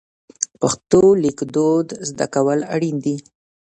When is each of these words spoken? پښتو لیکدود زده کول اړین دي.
پښتو 0.61 1.01
لیکدود 1.23 1.87
زده 2.09 2.25
کول 2.33 2.59
اړین 2.73 2.95
دي. 3.05 3.15